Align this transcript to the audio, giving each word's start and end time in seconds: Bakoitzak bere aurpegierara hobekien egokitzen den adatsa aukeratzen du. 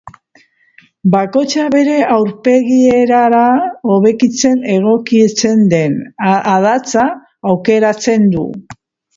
Bakoitzak 1.15 1.67
bere 1.75 1.97
aurpegierara 2.15 3.43
hobekien 3.97 4.57
egokitzen 4.79 5.63
den 5.75 5.97
adatsa 6.57 7.07
aukeratzen 7.55 8.29
du. 8.37 8.49